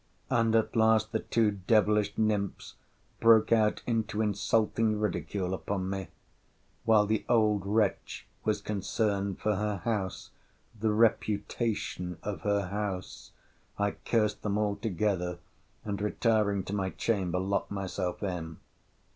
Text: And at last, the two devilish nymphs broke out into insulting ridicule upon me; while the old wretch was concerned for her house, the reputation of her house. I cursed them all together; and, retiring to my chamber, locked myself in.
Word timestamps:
And 0.31 0.55
at 0.55 0.75
last, 0.75 1.11
the 1.11 1.19
two 1.19 1.51
devilish 1.51 2.17
nymphs 2.17 2.73
broke 3.19 3.51
out 3.51 3.83
into 3.85 4.23
insulting 4.23 4.99
ridicule 4.99 5.53
upon 5.53 5.91
me; 5.91 6.07
while 6.85 7.05
the 7.05 7.23
old 7.29 7.67
wretch 7.67 8.25
was 8.43 8.61
concerned 8.61 9.37
for 9.39 9.57
her 9.57 9.77
house, 9.85 10.31
the 10.73 10.91
reputation 10.91 12.17
of 12.23 12.41
her 12.41 12.69
house. 12.69 13.31
I 13.77 13.91
cursed 13.91 14.41
them 14.41 14.57
all 14.57 14.75
together; 14.75 15.37
and, 15.85 16.01
retiring 16.01 16.63
to 16.63 16.73
my 16.73 16.89
chamber, 16.89 17.37
locked 17.37 17.69
myself 17.69 18.23
in. 18.23 18.57